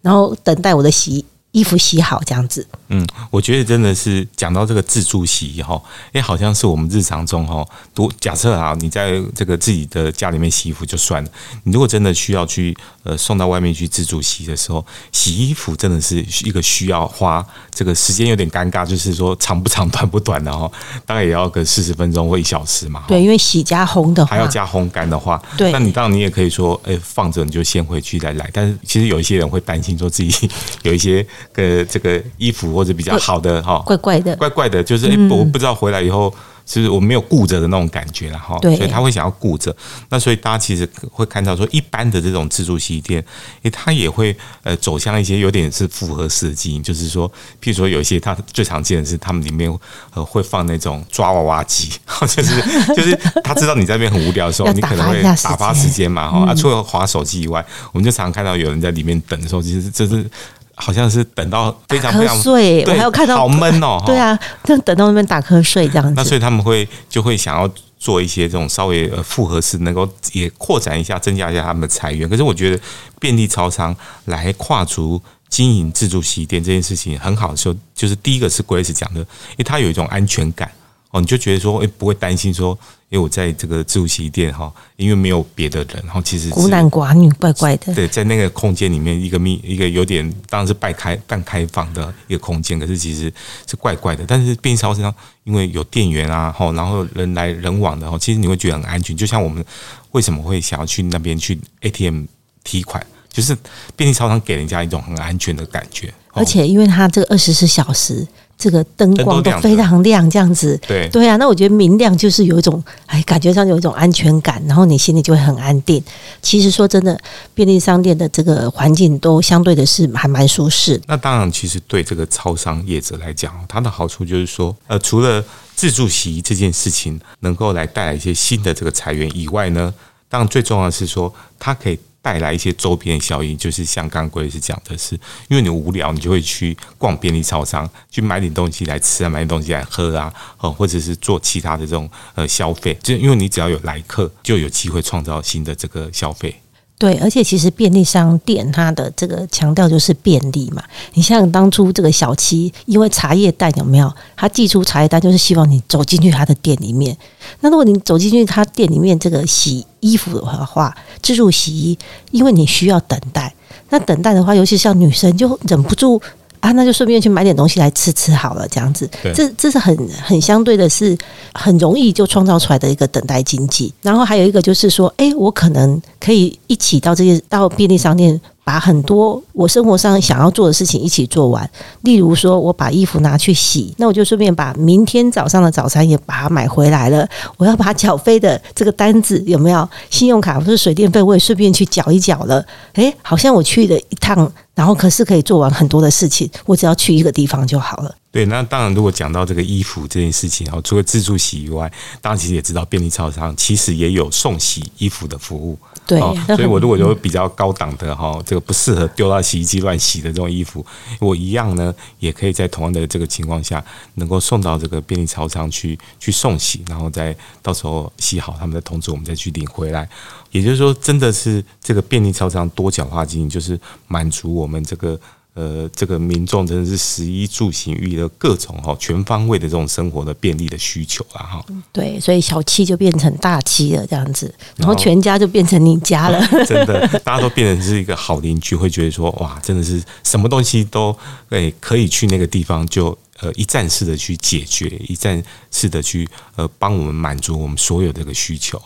[0.03, 1.25] 然后等待我的洗
[1.57, 2.67] 衣服洗好这样子。
[2.89, 5.81] 嗯，我觉得真的是讲到这个自助洗衣哈，
[6.13, 11.31] 哎，好像是我们日常中哈，如假设啊，你在这个自己的家里面洗衣服就算了，
[11.65, 20.71] 你如果真的需要去呃送到外面去自助洗的时候，洗衣服真的是一个需要花这个时间有点尴尬，就是说长不长短不短的哈，
[21.07, 23.05] 大概也要个四十分钟或一小时嘛。
[23.09, 28.49] 对，因为洗加烘的话，还要加烘干的话，对，那你当然你也可以说，哎，放着你就先回去再来。
[28.53, 30.49] 但是其实有一些人会担心说自己
[30.83, 33.63] 有一些个这个衣服或者比较好的。
[33.63, 36.33] 哈，怪怪的，怪怪的，就是哎，我不知道回来以后
[36.67, 39.75] 是我没有顾着的那种感觉了哈，对，所以他会想要顾着。
[40.09, 43.25] 那所以大家其实会看到说，一般的这种自助洗衣店，
[43.63, 47.29] 哎，他也会呃走向一些有点是复合式的经营，就是说，
[47.63, 49.73] 譬如说有一些他最常见的是，他们里面
[50.15, 51.91] 呃会放那种抓娃娃机，
[52.27, 52.61] 就是
[52.95, 56.47] 就是他知道你在那边很无聊的时候， 你可能会打发时间嘛哈。
[56.47, 60.29] 啊，除了划手机以外，我们就常常看到有人在里面等的时候，其实这是。
[60.77, 64.01] 好像是等到非常非常睡，我还有看到好闷哦。
[64.07, 66.13] 对啊，就等到那边打瞌睡这样子。
[66.15, 72.29] 那所以他们会就会想要做一些这种稍微呃复合式，能够也扩展一下，增加一下他们的财源。
[72.29, 72.83] 可是我觉得
[73.19, 80.71] 便利超商来跨足经营自助洗衣店这件事情很好的时候，就是第一个是 Grace 讲的，因为他有一种安全感。
[81.13, 82.77] 哦，你就觉得说，哎，不会担心说，
[83.09, 87.95] 因为我在这个自助洗衣店哈，因为没有别的人，然后其实孤男寡女，怪怪的。
[87.95, 93.33] 对，在那个空间里面，一个密，一个有点当然是半开半开放的一个空间，可是其实
[93.65, 94.25] 是怪怪的。
[94.27, 95.15] 但是便利超市上，
[95.45, 99.17] 因为有店员啊，哈，然后人来人往的哈，其实你会觉得很安全。
[99.17, 99.65] 就像我们
[100.11, 102.25] 为什么会想要去那边去 ATM
[102.65, 103.57] 提款，就是
[103.95, 106.13] 便利超商给人家一种很安全的感觉。
[106.33, 108.27] 而且因为它这个二十四小时。
[108.59, 116.03] 这个灯光都非常亮，这样子，对对啊，那我觉得明亮就是有一种，哎，感觉上有一种安全感，然后你心里就会很安定。
[116.41, 117.19] 其实说真的，
[117.55, 121.01] 便利商店的这个环境都相对的是还蛮舒适。
[121.07, 129.93] 那当然，其实对这个超商业者来讲，它的好处就是说，呃，除了自助洗衣这件事情能够来带来一些新的这个财源以外呢，
[130.31, 131.99] 当然最重要的是说，它可以。
[132.27, 135.15] 带来一些周边效应，就是像刚刚是讲的是，
[135.47, 146.61] 因为你无聊，你就会去逛便利超商，去买点东西来吃啊，买点东西来喝啊，哦，或者是做其他的这种呃消费，就因为你只要有来客，就有机会创造新的这个消费。
[146.99, 150.83] 对，而且其实便利商店它的这个强调就是便利嘛。
[151.13, 154.11] 你像当初这个小七，因为茶叶蛋有没有？
[154.35, 157.15] 他寄出茶叶蛋就是希望你走进去他的店里面。
[157.61, 161.99] 那如果你走进去他店里面这个洗衣服的话，自助洗衣，
[162.31, 163.55] 因为你需要等待。
[163.91, 166.21] 那等待的话，尤其像女生就忍不住。
[166.67, 171.17] 啊，那就顺便去买点东西来吃吃好了，这样子，这这是很很相对的，是
[171.55, 173.93] 很容易就创造出来的一个等待经济。
[174.03, 178.41] 然后还有一个就是说，哎，我可能可以一起到这些到便利商店。
[178.67, 181.71] 把很多我生活上想要做的事情一起做完，
[182.03, 187.25] 例如说，我把衣服拿去洗，那我就顺便把明天早上的早餐也把它买回来了。
[187.59, 189.89] 我要把缴费的这个单子有没有？
[190.11, 192.67] 信用卡或者水电费，我也顺便去缴一缴了。
[192.95, 198.15] 诶，好像我去了一趟，然后可是可以做完很多的事情，我只要去一个地方就好了。
[198.31, 205.79] 对，那当然，如果讲到这个衣服这件事情然后，除了自助洗以外，当然其实也知道便利超商其实也有送洗衣服的服务。
[206.07, 206.21] 对，
[206.55, 210.85] 所以我如果有比较高档的哈，这个不适合丢到洗衣机乱洗的这种衣服，
[211.19, 213.83] 我一样呢，也可以在同样的这个情况下，
[214.17, 220.07] 能够送到这个便利超商去去送洗，然后再到时候洗好，他们的通知我们再去领回来。
[220.51, 223.79] 也就是说，真的是这个便利超商多角化经营，就是
[224.09, 225.19] 满足我们这个。
[225.59, 231.65] 呃，这个民众真的是食衣住行娱乐各种哈全方位的这种生活的便利的需求了哈。
[231.91, 236.47] 对，所以小七就变成大七了这样子，然后全家就变成你家了。
[236.67, 241.17] 真的，大家都变成是一个好邻居，会觉得说哇，真的是什么东西都
[241.49, 248.79] 诶可以去那个地方就呃一站式的去解决，一站式的去呃帮我们满足我们所有这个需求。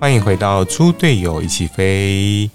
[0.00, 2.50] 欢迎回到猪队友一起飞，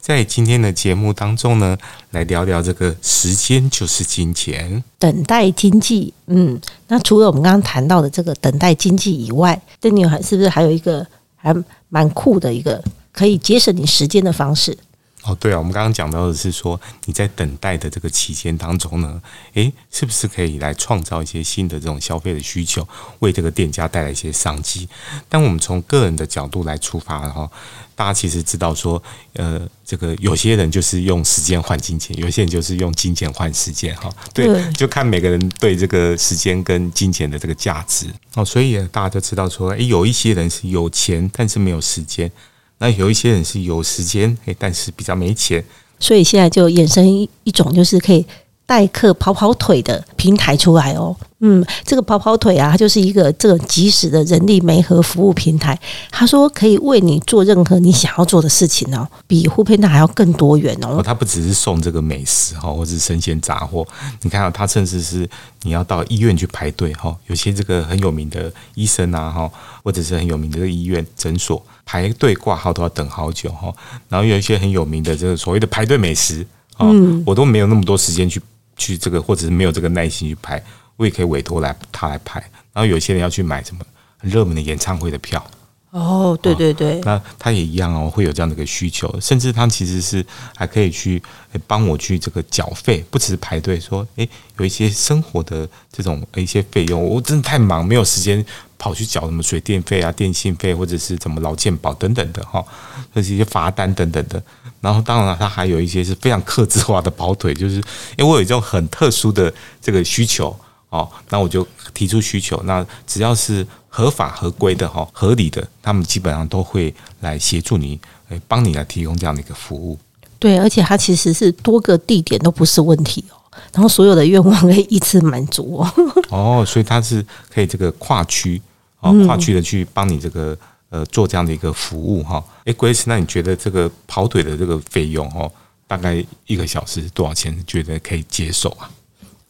[0.00, 1.78] 在今天的节目当中呢，
[2.10, 6.12] 来聊聊这个时间就是金钱，等待经济。
[6.26, 11.54] 嗯，那除了我们刚刚谈到的这个等待经济以外，邓女还是不是还有一个还
[11.90, 14.76] 蛮酷的一个可以节省你时间的方式？
[15.22, 19.20] 哦，对啊，我们刚刚讲到的是说，你在等待的这个期间当中呢，
[19.52, 22.86] 诶，是不是可以来创造一些新的这种消费的需求，
[23.18, 24.88] 为这个店家带来一些商机？
[25.28, 27.50] 但我们从个人的角度来出发，哈，
[27.94, 29.02] 大家其实知道说，
[29.34, 38.06] 呃，这个有些人就是用时间换金钱，有些人就是用金钱换时间，哈，对，就看每个人对这个时间跟金钱的这个价值
[38.36, 38.42] 哦。
[38.42, 42.32] 所以大家都知道说，诶，有一些人是有钱，但是没有时间。
[42.80, 45.62] 那有一些人是有时间，诶，但是比较没钱，
[45.98, 48.24] 所以现在就衍生一一种，就是可以
[48.70, 51.16] 代客跑跑腿的平台出来哦。
[51.40, 55.76] 嗯，这个跑跑腿啊，它就是一个这个即时的人力媒合服务平台。
[56.08, 61.02] 他说可以为你做任何你想要做的事情哦，比互片那还要更多元哦。
[61.02, 63.84] 他不只是送这个美食哈，或者是生鲜杂货，
[64.22, 65.28] 你看到他甚至是
[65.62, 69.50] 你要到医院去排队哈，有些这个很有名的医生啊哈，
[69.82, 73.72] 或者是很有名的医院诊所排队挂号都要等好久哈。
[74.08, 76.86] 然后有一些很有名的这个所谓的排队美食啊，
[77.26, 78.40] 我都没有那么多时间去
[78.80, 80.62] 去这个，或者是没有这个耐心去拍。
[80.96, 82.40] 我也可以委托来他来拍，
[82.72, 83.84] 然后有些人要去买什么
[84.18, 85.44] 很热门的演唱会的票。
[85.90, 90.24] 哦，对对对，那他也一样哦，会有这样的一个需求，甚至他其实是
[90.54, 91.20] 还可以去
[91.66, 98.44] 帮我去这个缴费，不只是排队，说诶，有一些生活的这种一些费用，我真的太忙，没有时间
[98.78, 102.64] 跑去缴什么水电费啊、电信费或者是什么劳健保等等的哈，
[103.12, 104.40] 这是一些罚单等等的。
[104.80, 107.74] 然后当然了，他还有一些是非常克制化的跑腿，就是
[108.16, 110.56] 因为我有一种很特殊的这个需求。
[110.90, 117.98] 哦，那我就提出需求，那只要是合法合规的哈，合理的，他们基本上都会来协助你，
[118.28, 119.98] 诶，帮你来提供这样的一个服务。
[120.38, 123.36] 对，而且它其实是多个地点都不是问题哦，
[123.72, 125.92] 然后所有的愿望可以一次满足哦。
[126.30, 128.60] 哦，所以它是可以这个跨区
[129.00, 132.42] 哦，跨区的去帮你这个呃做这样的一个服务哈。
[132.64, 135.50] 诶 g r a c e 那你觉得这个跑腿的这个费用哦，
[135.86, 137.56] 大概一个小时多少钱？
[137.66, 138.90] 觉得可以接受啊？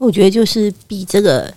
[0.01, 1.53] 我觉得就是比这个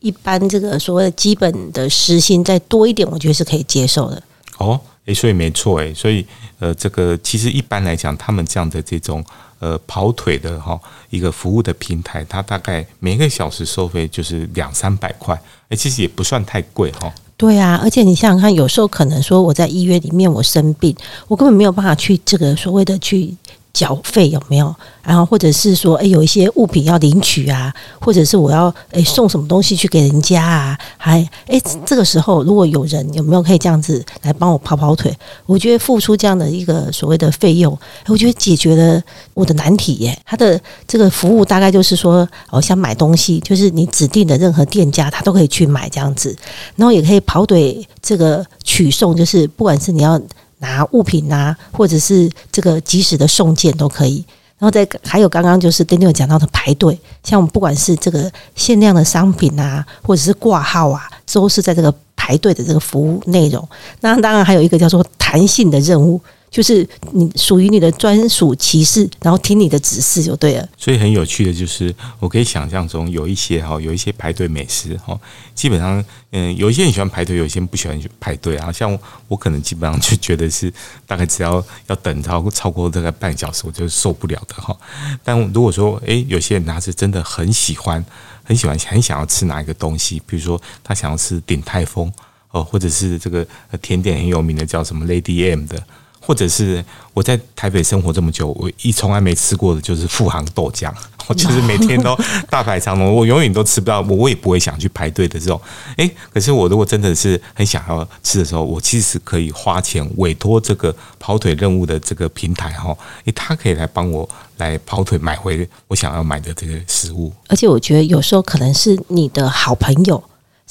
[0.00, 4.22] 一般这个所谓的基本的时薪再多一点，我觉得是可以接受的。
[4.56, 6.24] 哦，诶，所以没错，诶，所以
[6.58, 9.22] 呃，这个其实一般来讲，他们这样的这种
[9.58, 17.12] 呃跑腿的哈一个服务的平台，它大概每个小时收费就是两三百块，诶，其实也不算太贵哈。
[17.36, 20.96] 对啊，而且你想想看，有时候可能说我在医院里面我生病，
[21.28, 23.36] 我根本没有办法去这个所谓的去。
[23.72, 24.74] 缴费有没有？
[25.02, 30.78] 然后或者是说，哎，有一些物品要领取啊，或者是我要哎送什么东西去给人家啊？
[30.96, 35.12] 还哎，这个时候如果有人有没有可以这样子来帮我跑跑腿？
[35.46, 39.02] 我觉得付出这样的一个所谓的费用，我觉得解决了
[39.34, 40.16] 我的难题耶。
[40.24, 46.36] 他的这个服务大概就是说，我想买东西，就是你指定的任何店家，他都可以去买这样子，
[46.76, 50.20] 然后也可以跑腿这个取送，就是不管是你要。
[50.62, 54.24] 拿物品啊，或者是这个及时的送件都可以。
[54.58, 63.68] 然后再还有刚刚就是丁丁讲到的排队，像我们不管是这个限量的商品啊，或者是挂号啊，都是在这个排队的这个服务内容。
[64.00, 66.18] 那当然还有一个叫做弹性的任务。
[66.52, 70.68] 就是你属于你的专属骑士，然后听你的指示就对了。
[70.76, 75.18] 所以很有趣的就是，我可以想象中有一些哈，有一些排队美食哈，
[75.54, 78.70] 基本上嗯，有一些人喜欢排队，有一些人不喜欢排队啊。
[78.70, 78.96] 像
[79.28, 80.70] 我可能基本上就觉得是
[81.06, 84.76] 大概只要要等超超过大概半小时，我就受不了的哈。
[85.24, 88.04] 但如果说诶，有些人他是真的很喜欢，
[88.44, 92.12] 很喜欢，很想要吃哪一个东西，比如说他想要吃鼎泰丰
[92.50, 93.46] 哦，或者是这个
[93.80, 95.82] 甜点很有名的叫什么 Lady M 的。
[96.24, 96.82] 或者是
[97.12, 100.88] 我在台北生活这么久，我一从来没吃过的就是富航豆浆，
[101.26, 102.16] 我就是每天都
[102.48, 105.60] 大排长龙， 我永远都吃不到，我我也不会想去排队的这种。
[105.96, 117.32] 诶，可是我如果真的是很想要吃的时候，我其实可以花钱委托这个跑腿任务的这个平台哈，诶，他可以来帮我来跑腿买回我想要买的这个食物。
[117.48, 120.22] 而且我觉得有时候可能是你的好朋友。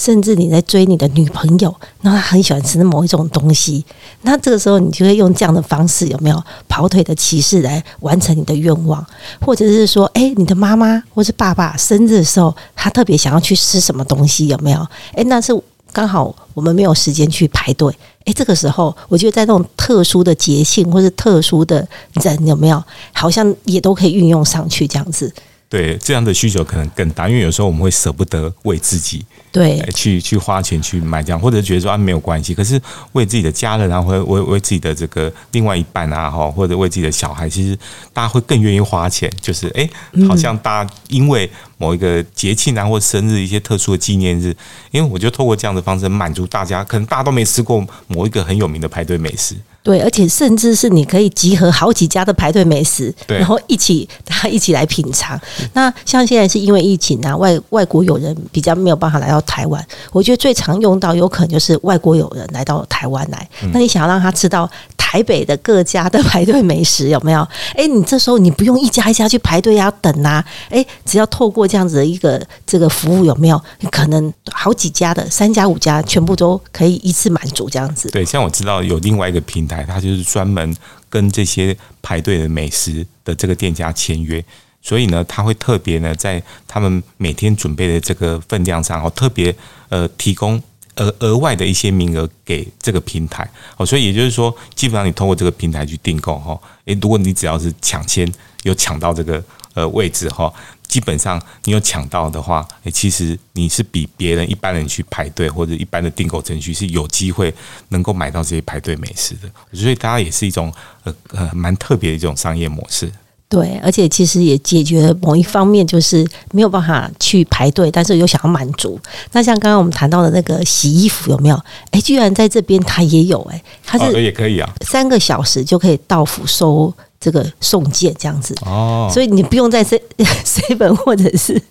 [0.02, 3.86] 甚至你在追你的女朋友，那他很喜欢吃某一种东西，
[4.24, 9.06] 那这个时候你就会用这样的方式，有没有跑腿的骑士来完成你的愿望？
[9.40, 14.80] 或者是说，哎，你的妈妈或是爸爸生日的时候，他特别想要去吃什么东西，有没有？
[15.14, 15.54] 哎，那是
[15.94, 17.96] 刚好我们没有时间去排队，
[18.26, 22.84] 哎，这个时候我觉得在那种特殊的节庆或是特殊的人，有没有
[23.14, 25.32] 好像也都可以运用上去这样子？
[25.72, 29.26] 对，这样的需求可能更大，因为有时候我们会舍不得为自己。
[29.54, 32.82] 对呃去去花钱去买这样，或者觉得说啊没有关系，可是
[33.14, 37.78] 为自己的家人啊，或者为为自己的这个另外一半啊，哈，或者为自己的小孩，其实
[38.14, 39.90] 大家会更愿意花钱，就是哎、
[40.28, 44.56] 好像大家因为某一个节庆啊，或生日一些特殊的纪念日，
[44.92, 55.40] 因为我就透过这样的方式满足大家，可能大家都没吃过某一个很有名的排队美食，对，而且甚至是你可以集合好几家的排队美食，然后一起大家一起来品尝。
[55.74, 64.70] 那像现在是因为疫情啊，外外国友人比较没有办法来到台湾，我觉得最常用到有可能就是外国友人来到台湾来，那你想要让他吃到。
[65.12, 67.46] 台北的各家的排队美食有没有？
[67.76, 73.62] 哎，你这时候你不用一家一家去排队啊等啊，哎，只要透过这样子的一个这个服务有没有？
[73.92, 78.10] 可能好几家的三家五家全部都可以一次满足这样子。
[78.10, 80.74] 对，像我知道有另外一个平台，它就是专门
[81.10, 84.42] 跟这些排队的美食的这个店家签约，
[84.82, 89.54] 所以呢，他会特别呢在他们每天准备的这个分量上，哦，特别
[89.90, 90.64] 呃提供。
[90.96, 98.30] 额额外的一些名额给这个平台哦，所以也就是说，基本上你通过这个平台去订购哈，诶，如果你只要是抢先
[98.64, 100.54] 有抢到这个呃位置哈，
[100.88, 107.54] 基本上你有抢到的话，诶，其实你是比别人一般人去排队或者一般的订购程序是有机会
[107.90, 110.74] 能够买到这些排队美食的，所以它也是一种
[111.04, 113.10] 呃呃蛮特别的一种商业模式。
[113.52, 118.98] 对，而且其实也解决了某一方面，就是没有办法去排队，但是又想要满足。
[119.34, 121.62] 那像刚刚我们谈到的那个洗衣服有没有？
[121.90, 124.74] 哎，居然在这边它也有哎、它哦，是也可以啊。
[124.86, 128.56] 三个小时就可以到府收这个送件这样子。
[128.66, 130.02] 哦，所以你不用在 C
[130.46, 131.62] seven 或者是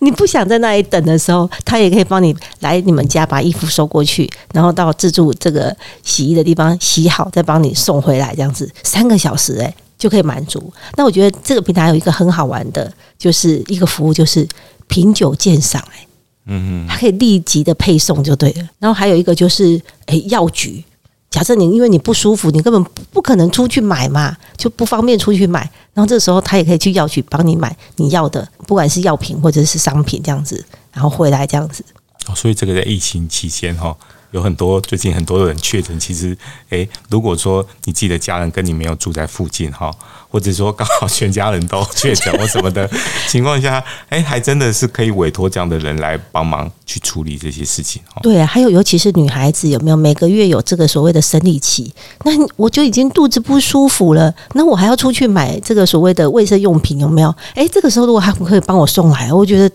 [0.00, 10.72] 你不想在那里等的时候，他也可以帮你来你们家把衣服收过去，然后到自助这个洗衣的地方洗好，再帮你送回来，这样子三个小时哎、就可以满足。
[10.96, 14.46] 那我觉得这个平台有一个很好玩的，就是一个服务，就是
[14.86, 16.06] 品酒鉴赏哎、
[16.46, 18.68] 嗯嗯，它可以立即的配送就对了。
[18.78, 20.82] 然后还有一个就是，诶，药局。
[21.28, 25.60] 假设你因为你不舒服，你根本不不可能出去买嘛，就不方便出去买。
[25.92, 31.84] 然后这时候他也可以去药局帮你买你要的，不管是药品或者是商品这样子，然后回来这样子。
[32.28, 33.94] 哦所以这个在疫情期间哈、
[34.36, 36.36] 有很多最近很多人确诊，其实
[36.68, 39.90] 诶，如果说你自己的家人跟你没有住在附近哈，
[40.30, 42.88] 或者说刚好全家人都确诊或什么的
[43.26, 48.20] 情况下，诶，还真的是可以委托这样的人来帮忙去处理这些事情哈。
[48.22, 51.90] 对啊，还有尤其是女孩子有没有每个月有这个所谓的生理期？
[52.24, 57.34] 那我就已经肚子不舒服了，那我还要出去买这个所谓的卫生用品有没有？
[57.54, 59.74] 诶，这个时候如果他们可以帮我送来，我觉得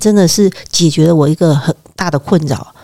[0.00, 2.74] 真的是解决了我一个很大的困扰。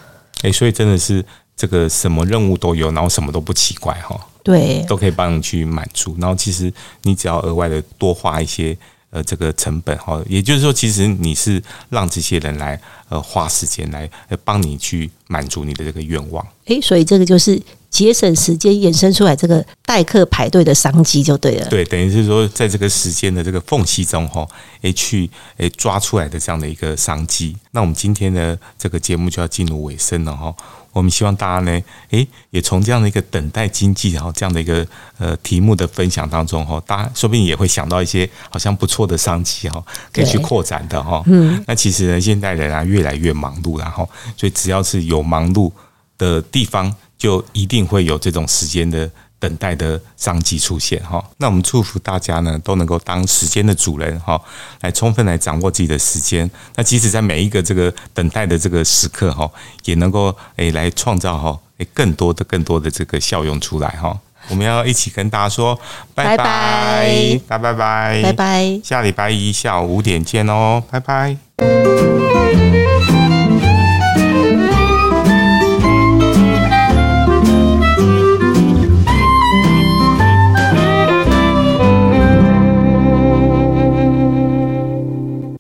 [0.43, 1.25] 诶，所以真的是
[1.57, 4.19] 这个什么任务都有，然后什么都不奇怪哈。
[4.43, 6.17] 对，都可以帮你去满足。
[6.21, 6.73] 然后其实
[7.03, 8.77] 你只要额外的多花一些
[9.11, 16.47] 呃这个成本哈，也就是说，其实你是让这些人来呃花时间来呃帮你去满足你的这个愿望。
[16.67, 21.67] 诶，所以这个就是节省时间衍生出来这个代客排队的商机就对了。
[21.69, 24.47] 对，等于是说在这个时间的这个缝隙中哈，
[24.83, 27.57] 诶去诶抓出来的这样的一个商机。
[27.71, 30.55] 那我们今天的这个节目就要进入尾声了哈。
[30.97, 34.87] 我们希望大家呢，诶，也从这样的一个等待经济，然后这样的一个
[35.19, 41.23] 呃题目的分享当中哈，大家说不定也会想到一些好像不错的商机哈，可以去对扩展的哈。
[41.27, 45.71] 嗯，那其实呢，现代人啊越来越忙碌，然后所以只要是有忙碌
[46.17, 51.25] 的地方，就一定会有这种时间的等待的商机出现哈。
[51.39, 54.41] 那我们祝福大家呢都能够当时间的主人哈，
[54.81, 56.51] 来充分来掌握自己的时间。
[56.75, 59.51] 那即使在每一个这个等待的这个时刻哈，
[59.85, 64.19] 也能够诶来创造哈诶更多的更多的这个效用出来哈。
[64.49, 65.75] 我们要一起跟大家说
[66.15, 68.81] 拜拜拜拜，拜拜拜拜拜。
[68.85, 71.37] 下礼拜一下午五点见哦，拜拜。